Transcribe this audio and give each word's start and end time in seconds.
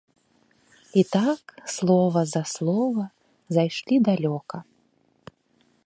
І 0.93 1.01
так, 1.15 1.53
слова 1.75 2.21
за 2.33 2.43
слова, 2.53 3.05
зайшлі 3.59 3.95
далёка. 4.09 4.57